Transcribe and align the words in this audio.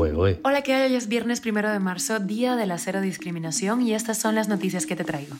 Hola, 0.00 0.62
¿qué 0.62 0.72
hay? 0.72 0.90
Hoy 0.90 0.96
es 0.96 1.08
viernes 1.08 1.42
primero 1.42 1.70
de 1.70 1.78
marzo, 1.78 2.20
día 2.20 2.56
de 2.56 2.64
la 2.64 2.78
cero 2.78 3.02
discriminación, 3.02 3.82
y 3.82 3.92
estas 3.92 4.16
son 4.16 4.34
las 4.34 4.48
noticias 4.48 4.86
que 4.86 4.96
te 4.96 5.04
traigo. 5.04 5.36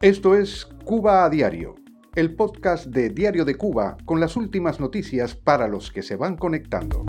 Esto 0.00 0.36
es 0.36 0.68
Cuba 0.84 1.24
a 1.24 1.28
Diario, 1.28 1.74
el 2.14 2.36
podcast 2.36 2.86
de 2.86 3.10
Diario 3.10 3.44
de 3.44 3.56
Cuba 3.56 3.96
con 4.04 4.20
las 4.20 4.36
últimas 4.36 4.78
noticias 4.78 5.34
para 5.34 5.66
los 5.66 5.90
que 5.90 6.02
se 6.02 6.14
van 6.14 6.36
conectando. 6.36 7.04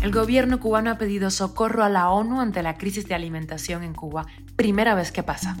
El 0.00 0.10
gobierno 0.10 0.58
cubano 0.58 0.90
ha 0.90 0.96
pedido 0.96 1.30
socorro 1.30 1.84
a 1.84 1.90
la 1.90 2.08
ONU 2.08 2.40
ante 2.40 2.62
la 2.62 2.78
crisis 2.78 3.06
de 3.06 3.14
alimentación 3.14 3.82
en 3.82 3.92
Cuba, 3.92 4.24
primera 4.56 4.94
vez 4.94 5.12
que 5.12 5.22
pasa. 5.22 5.58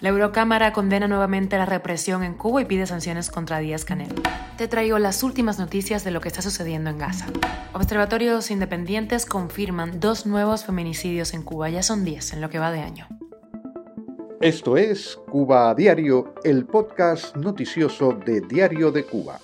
La 0.00 0.10
Eurocámara 0.10 0.72
condena 0.72 1.08
nuevamente 1.08 1.58
la 1.58 1.66
represión 1.66 2.22
en 2.22 2.34
Cuba 2.34 2.62
y 2.62 2.66
pide 2.66 2.86
sanciones 2.86 3.30
contra 3.30 3.58
Díaz 3.58 3.84
Canel. 3.84 4.14
Te 4.56 4.68
traigo 4.68 5.00
las 5.00 5.24
últimas 5.24 5.58
noticias 5.58 6.04
de 6.04 6.12
lo 6.12 6.20
que 6.20 6.28
está 6.28 6.40
sucediendo 6.40 6.88
en 6.90 6.98
Gaza. 6.98 7.26
Observatorios 7.72 8.52
independientes 8.52 9.26
confirman 9.26 9.98
dos 9.98 10.24
nuevos 10.24 10.64
feminicidios 10.64 11.34
en 11.34 11.42
Cuba, 11.42 11.68
ya 11.68 11.82
son 11.82 12.04
10 12.04 12.34
en 12.34 12.40
lo 12.40 12.48
que 12.48 12.60
va 12.60 12.70
de 12.70 12.80
año. 12.80 13.08
Esto 14.40 14.76
es 14.76 15.18
Cuba 15.28 15.74
Diario, 15.74 16.32
el 16.44 16.64
podcast 16.64 17.34
noticioso 17.34 18.12
de 18.12 18.40
Diario 18.40 18.92
de 18.92 19.04
Cuba. 19.04 19.40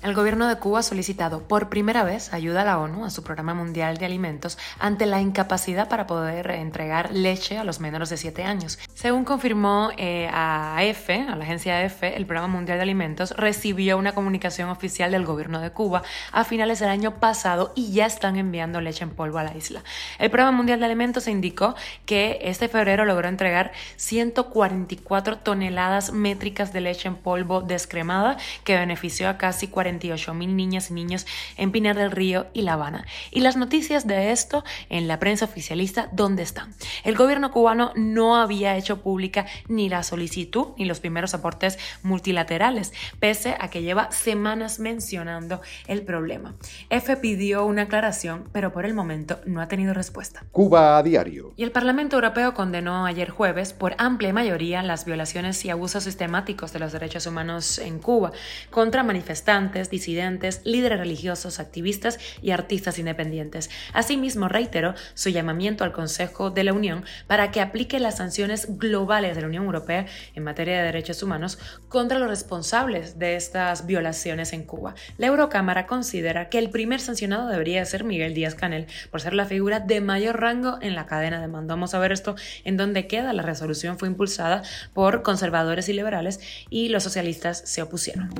El 0.00 0.14
gobierno 0.14 0.46
de 0.46 0.54
Cuba 0.56 0.78
ha 0.78 0.82
solicitado 0.84 1.42
por 1.42 1.68
primera 1.68 2.04
vez 2.04 2.32
ayuda 2.32 2.62
a 2.62 2.64
la 2.64 2.78
ONU 2.78 3.04
a 3.04 3.10
su 3.10 3.24
programa 3.24 3.52
mundial 3.52 3.96
de 3.96 4.06
alimentos 4.06 4.56
ante 4.78 5.06
la 5.06 5.20
incapacidad 5.20 5.88
para 5.88 6.06
poder 6.06 6.52
entregar 6.52 7.10
leche 7.12 7.58
a 7.58 7.64
los 7.64 7.80
menores 7.80 8.08
de 8.08 8.16
7 8.16 8.44
años. 8.44 8.78
Según 8.94 9.24
confirmó 9.24 9.90
eh, 9.96 10.30
a 10.32 10.78
EFE, 10.84 11.26
a 11.28 11.34
la 11.34 11.42
agencia 11.42 11.82
EFE, 11.82 12.16
el 12.16 12.26
programa 12.26 12.46
mundial 12.46 12.78
de 12.78 12.82
alimentos 12.82 13.32
recibió 13.32 13.98
una 13.98 14.12
comunicación 14.12 14.70
oficial 14.70 15.10
del 15.10 15.24
gobierno 15.24 15.60
de 15.60 15.72
Cuba 15.72 16.04
a 16.30 16.44
finales 16.44 16.78
del 16.78 16.90
año 16.90 17.18
pasado 17.18 17.72
y 17.74 17.90
ya 17.90 18.06
están 18.06 18.36
enviando 18.36 18.80
leche 18.80 19.02
en 19.02 19.10
polvo 19.10 19.38
a 19.38 19.42
la 19.42 19.56
isla. 19.56 19.82
El 20.20 20.30
programa 20.30 20.56
mundial 20.56 20.78
de 20.78 20.86
alimentos 20.86 21.26
indicó 21.26 21.74
que 22.06 22.38
este 22.42 22.68
febrero 22.68 23.04
logró 23.04 23.26
entregar 23.26 23.72
144 23.96 25.38
toneladas 25.38 26.12
métricas 26.12 26.72
de 26.72 26.82
leche 26.82 27.08
en 27.08 27.16
polvo 27.16 27.62
descremada 27.62 28.36
que 28.62 28.76
benefició 28.76 29.28
a 29.28 29.38
casi 29.38 29.66
40 29.66 29.87
mil 30.34 30.56
niñas 30.56 30.90
y 30.90 30.94
niños 30.94 31.26
en 31.56 31.72
Pinar 31.72 31.96
del 31.96 32.10
Río 32.10 32.46
y 32.52 32.62
La 32.62 32.74
Habana. 32.74 33.06
Y 33.30 33.40
las 33.40 33.56
noticias 33.56 34.06
de 34.06 34.32
esto 34.32 34.64
en 34.88 35.08
la 35.08 35.18
prensa 35.18 35.46
oficialista, 35.46 36.08
¿dónde 36.12 36.42
están? 36.42 36.74
El 37.04 37.16
gobierno 37.16 37.50
cubano 37.50 37.92
no 37.96 38.36
había 38.36 38.76
hecho 38.76 39.02
pública 39.02 39.46
ni 39.68 39.88
la 39.88 40.02
solicitud 40.02 40.68
ni 40.76 40.84
los 40.84 41.00
primeros 41.00 41.34
aportes 41.34 41.78
multilaterales, 42.02 42.92
pese 43.20 43.56
a 43.58 43.68
que 43.68 43.82
lleva 43.82 44.10
semanas 44.10 44.78
mencionando 44.78 45.60
el 45.86 46.02
problema. 46.02 46.54
F 46.90 47.16
pidió 47.16 47.64
una 47.64 47.82
aclaración, 47.82 48.48
pero 48.52 48.72
por 48.72 48.84
el 48.84 48.94
momento 48.94 49.40
no 49.46 49.60
ha 49.60 49.68
tenido 49.68 49.94
respuesta. 49.94 50.44
Cuba 50.52 50.98
a 50.98 51.02
diario. 51.02 51.52
Y 51.56 51.64
el 51.64 51.72
Parlamento 51.72 52.16
Europeo 52.16 52.54
condenó 52.54 53.06
ayer 53.06 53.30
jueves 53.30 53.72
por 53.72 53.94
amplia 53.98 54.32
mayoría 54.32 54.82
las 54.82 55.04
violaciones 55.04 55.64
y 55.64 55.70
abusos 55.70 56.04
sistemáticos 56.04 56.72
de 56.72 56.78
los 56.78 56.92
derechos 56.92 57.26
humanos 57.26 57.78
en 57.78 57.98
Cuba 57.98 58.32
contra 58.70 59.02
manifestantes 59.02 59.77
disidentes, 59.90 60.60
líderes 60.64 60.98
religiosos, 60.98 61.60
activistas 61.60 62.18
y 62.42 62.50
artistas 62.50 62.98
independientes. 62.98 63.70
Asimismo, 63.92 64.48
reiteró 64.48 64.94
su 65.14 65.30
llamamiento 65.30 65.84
al 65.84 65.92
Consejo 65.92 66.50
de 66.50 66.64
la 66.64 66.72
Unión 66.72 67.04
para 67.26 67.50
que 67.50 67.60
aplique 67.60 68.00
las 68.00 68.16
sanciones 68.16 68.78
globales 68.78 69.36
de 69.36 69.42
la 69.42 69.48
Unión 69.48 69.64
Europea 69.64 70.06
en 70.34 70.44
materia 70.44 70.78
de 70.78 70.84
derechos 70.84 71.22
humanos 71.22 71.58
contra 71.88 72.18
los 72.18 72.28
responsables 72.28 73.18
de 73.18 73.36
estas 73.36 73.86
violaciones 73.86 74.52
en 74.52 74.64
Cuba. 74.64 74.94
La 75.16 75.28
Eurocámara 75.28 75.86
considera 75.86 76.48
que 76.48 76.58
el 76.58 76.70
primer 76.70 77.00
sancionado 77.00 77.48
debería 77.48 77.84
ser 77.84 78.04
Miguel 78.04 78.34
Díaz 78.34 78.54
Canel 78.54 78.86
por 79.10 79.20
ser 79.20 79.34
la 79.34 79.46
figura 79.46 79.80
de 79.80 80.00
mayor 80.00 80.40
rango 80.40 80.78
en 80.80 80.94
la 80.94 81.06
cadena 81.06 81.40
de 81.40 81.48
mando. 81.48 81.74
Vamos 81.74 81.94
a 81.94 81.98
ver 81.98 82.12
esto 82.12 82.34
en 82.64 82.76
dónde 82.76 83.06
queda. 83.06 83.32
La 83.32 83.42
resolución 83.42 83.98
fue 83.98 84.08
impulsada 84.08 84.62
por 84.94 85.22
conservadores 85.22 85.88
y 85.88 85.92
liberales 85.92 86.40
y 86.70 86.88
los 86.88 87.02
socialistas 87.02 87.62
se 87.64 87.82
opusieron. 87.82 88.30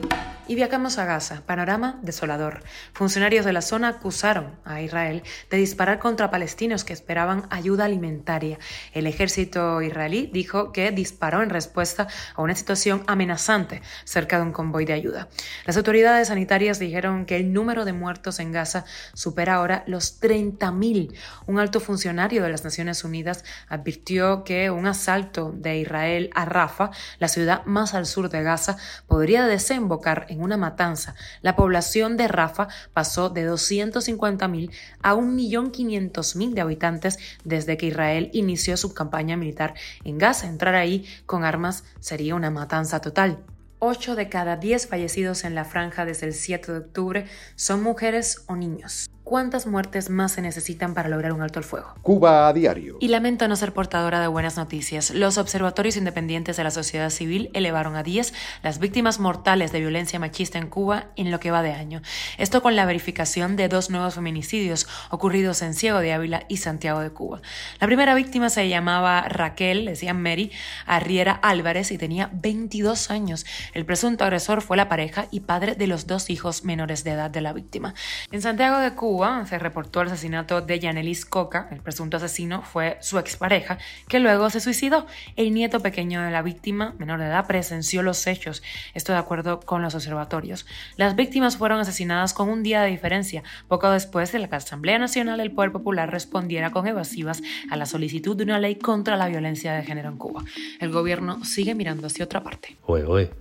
Y 0.47 0.55
viajamos 0.55 0.99
a 0.99 1.05
Gaza, 1.05 1.28
panorama 1.37 1.99
desolador. 2.03 2.63
Funcionarios 2.93 3.45
de 3.45 3.53
la 3.53 3.63
zona 3.63 3.89
acusaron 3.89 4.59
a 4.65 4.81
Israel 4.81 5.23
de 5.51 5.57
disparar 5.57 5.99
contra 5.99 6.31
palestinos 6.31 6.85
que 6.85 6.93
esperaban 6.93 7.47
ayuda 7.51 7.85
alimentaria. 7.85 8.59
El 8.93 9.07
ejército 9.07 9.83
israelí 9.83 10.31
dijo 10.33 10.73
que 10.73 10.91
disparó 10.91 11.43
en 11.43 11.51
respuesta 11.51 12.09
a 12.35 12.43
una 12.43 12.55
situación 12.55 13.03
amenazante 13.07 13.83
cerca 14.05 14.39
de 14.39 14.43
un 14.43 14.53
convoy 14.53 14.85
de 14.85 14.93
ayuda. 14.93 15.29
Las 15.65 15.77
autoridades 15.77 16.29
sanitarias 16.29 16.79
dijeron 16.79 17.27
que 17.27 17.37
el 17.37 17.53
número 17.53 17.85
de 17.85 17.93
muertos 17.93 18.41
en 18.41 18.53
Gaza 18.53 18.85
supera 19.15 19.55
ahora 19.55 19.85
los 19.87 20.21
30.000. 20.21 21.15
Un 21.47 21.59
alto 21.59 21.81
funcionario 21.81 22.43
de 22.43 22.51
las 22.51 22.65
Naciones 22.65 23.05
Unidas 23.05 23.45
advirtió 23.69 24.45
que 24.45 24.71
un 24.71 24.87
asalto 24.87 25.53
de 25.55 25.79
Israel 25.79 26.31
a 26.35 26.45
Rafa, 26.45 26.91
la 27.19 27.29
ciudad 27.29 27.65
más 27.65 27.95
al 27.95 28.07
sur 28.07 28.29
de 28.29 28.43
Gaza, 28.43 28.77
podría 29.07 29.47
desembocar 29.47 30.27
en 30.29 30.43
una 30.43 30.57
matanza. 30.57 31.15
La 31.43 31.57
población 31.57 32.17
de 32.17 32.29
Rafa 32.29 32.69
pasó 32.93 33.31
de 33.31 33.49
250.000 33.49 34.71
a 35.03 35.15
1.500.000 35.15 36.55
de 36.55 36.61
habitantes 36.61 37.19
desde 37.45 37.77
que 37.77 37.87
Israel 37.87 38.31
inició 38.33 38.77
su 38.77 38.95
campaña 38.95 39.37
militar 39.37 39.75
en 40.05 40.19
Gaza. 40.19 40.47
Entrar 40.47 40.75
ahí 40.75 41.07
con 41.27 41.45
armas 41.45 41.85
sería 42.01 42.35
una 42.35 42.51
matanza 42.51 43.01
total. 43.01 43.39
8 43.81 44.17
de 44.17 44.29
cada 44.29 44.57
10 44.57 44.89
fallecidos 44.89 45.45
en 45.45 45.55
la 45.55 45.65
franja 45.65 46.05
desde 46.05 46.27
el 46.27 46.35
7 46.35 46.73
de 46.73 46.79
octubre 46.79 47.27
son 47.55 47.83
mujeres 47.83 48.45
o 48.49 48.57
niños. 48.57 49.09
¿Cuántas 49.29 49.67
muertes 49.67 50.09
más 50.09 50.33
se 50.33 50.41
necesitan 50.41 50.95
para 50.95 51.11
lograr 51.11 51.35
un 51.35 51.43
alto 51.43 51.59
al 51.59 51.65
fuego? 51.67 51.93
Cuba 52.01 52.49
a 52.49 52.53
diario. 52.55 52.97
Y 52.99 53.09
lamento 53.09 53.47
no 53.47 53.57
ser 53.57 53.75
portadora 53.75 54.23
de 54.23 54.27
buenas 54.27 54.57
noticias. 54.57 55.11
Los 55.11 55.37
observatorios 55.37 55.99
independientes 55.99 56.57
de 56.57 56.65
la 56.65 56.71
sociedad 56.71 57.11
civil 57.11 57.51
elevaron 57.53 57.95
a 57.95 58.03
10 58.03 58.33
las 58.63 58.79
víctimas 58.79 59.21
mortales 59.21 59.71
de 59.71 59.81
violencia 59.81 60.19
machista 60.19 60.57
en 60.57 60.69
Cuba 60.69 61.09
en 61.15 61.31
lo 61.31 61.41
que 61.41 61.51
va 61.51 61.61
de 61.61 61.75
año. 61.75 62.01
Esto 62.39 62.63
con 62.63 62.75
la 62.75 62.87
verificación 62.87 63.57
de 63.57 63.69
dos 63.69 63.91
nuevos 63.91 64.15
feminicidios 64.15 64.89
ocurridos 65.11 65.61
en 65.61 65.75
Ciego 65.75 65.99
de 65.99 66.15
Ávila 66.15 66.45
y 66.49 66.57
Santiago 66.57 67.01
de 67.01 67.11
Cuba. 67.11 67.43
La 67.81 67.87
primera 67.87 68.15
víctima 68.15 68.49
se 68.49 68.67
llamaba 68.71 69.29
Raquel, 69.29 69.85
decían 69.85 70.23
Mary, 70.23 70.53
Arriera 70.87 71.33
Álvarez 71.43 71.91
y 71.91 71.99
tenía 71.99 72.31
22 72.33 73.11
años. 73.11 73.45
El 73.75 73.85
presunto 73.85 74.25
agresor 74.25 74.63
fue 74.63 74.79
la 74.79 74.89
pareja 74.89 75.27
y 75.31 75.41
padre 75.41 75.75
de 75.75 75.87
los 75.87 76.07
dos 76.07 76.31
hijos 76.31 76.65
menores 76.65 77.05
de 77.05 77.11
edad 77.11 77.31
de 77.31 77.43
la 77.43 77.53
víctima. 77.53 77.93
En 78.33 78.41
Santiago 78.41 78.79
de 78.79 78.95
Cuba, 78.95 79.18
se 79.19 79.59
reportó 79.59 80.01
el 80.01 80.09
asesinato 80.09 80.61
de 80.61 80.79
Yanelis 80.79 81.27
Coca. 81.27 81.69
El 81.73 81.81
presunto 81.81 82.19
asesino 82.19 82.63
fue 82.63 82.99
su 83.01 83.19
expareja, 83.19 83.79
que 84.09 84.21
luego 84.21 84.49
se 84.49 84.61
suicidó. 84.61 85.07
El 85.35 85.53
nieto 85.53 85.81
pequeño 85.81 86.23
de 86.23 86.31
la 86.31 86.43
víctima, 86.43 86.95
menor 86.99 87.19
de 87.19 87.27
edad, 87.27 87.47
presenció 87.47 88.03
los 88.03 88.25
hechos. 88.29 88.63
Esto 88.95 89.13
de 89.13 89.19
acuerdo 89.19 89.59
con 89.61 89.83
los 89.83 89.97
observatorios. 89.97 90.67
Las 90.97 91.17
víctimas 91.17 91.57
fueron 91.57 91.81
asesinadas 91.81 92.33
con 92.33 92.49
un 92.49 92.63
día 92.63 92.83
de 92.83 92.91
diferencia, 92.91 93.43
poco 93.67 93.91
después 93.91 94.31
de 94.31 94.39
que 94.39 94.47
la 94.47 94.57
Asamblea 94.57 95.01
Nacional 95.01 95.39
del 95.39 95.51
Poder 95.51 95.73
Popular 95.73 96.11
respondiera 96.11 96.71
con 96.71 96.87
evasivas 96.87 97.43
a 97.71 97.77
la 97.77 97.87
solicitud 97.87 98.37
de 98.37 98.45
una 98.45 98.61
ley 98.61 98.77
contra 98.77 99.17
la 99.17 99.27
violencia 99.27 99.73
de 99.73 99.83
género 99.83 100.11
en 100.11 100.17
Cuba. 100.17 100.45
El 100.79 100.93
gobierno 100.93 101.45
sigue 101.45 101.75
mirando 101.75 102.07
hacia 102.07 102.25
otra 102.25 102.45
parte. 102.45 102.77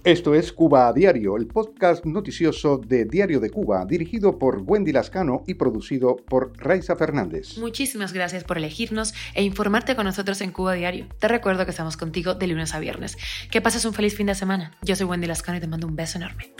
Esto 0.03 0.33
es 0.33 0.51
Cuba 0.51 0.88
a 0.88 0.94
Diario, 0.94 1.38
el 1.38 1.45
podcast 1.45 2.03
noticioso 2.05 2.77
de 2.77 3.05
Diario 3.05 3.39
de 3.39 3.51
Cuba, 3.51 3.85
dirigido 3.85 4.39
por 4.39 4.63
Wendy 4.65 4.91
Lascano 4.91 5.44
y 5.45 5.53
producido 5.69 6.16
por 6.16 6.53
Raiza 6.57 6.95
Fernández. 6.95 7.57
Muchísimas 7.57 8.13
gracias 8.13 8.44
por 8.44 8.57
elegirnos 8.57 9.13
e 9.33 9.44
informarte 9.44 9.95
con 9.95 10.05
nosotros 10.05 10.41
en 10.41 10.51
Cuba 10.51 10.73
Diario. 10.73 11.07
Te 11.19 11.28
recuerdo 11.28 11.66
que 11.66 11.72
estamos 11.72 11.97
contigo 11.97 12.35
de 12.35 12.47
lunes 12.47 12.73
a 12.73 12.79
viernes. 12.79 13.17
Que 13.51 13.61
pases 13.61 13.85
un 13.85 13.94
feliz 13.94 14.16
fin 14.16 14.27
de 14.27 14.35
semana. 14.35 14.77
Yo 14.81 14.95
soy 14.95 15.06
Wendy 15.06 15.27
Lascano 15.27 15.57
y 15.57 15.61
te 15.61 15.67
mando 15.67 15.88
un 15.88 15.95
beso 15.95 16.17
enorme. 16.17 16.53